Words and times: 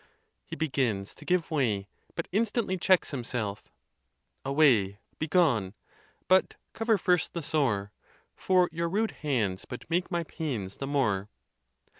He 0.47 0.55
begins 0.55 1.13
to 1.13 1.25
give 1.25 1.51
way, 1.51 1.87
but 2.15 2.27
instantly 2.31 2.75
checks 2.75 3.11
himself: 3.11 3.71
Away! 4.43 4.97
begone! 5.19 5.75
but 6.27 6.55
cover 6.73 6.97
first 6.97 7.33
the 7.33 7.43
sore; 7.43 7.91
For 8.35 8.67
your 8.71 8.89
rvde 8.89 9.11
hands 9.11 9.65
but 9.65 9.87
make 9.91 10.09
my 10.09 10.23
pains 10.23 10.77
the 10.77 10.87
more. 10.87 11.29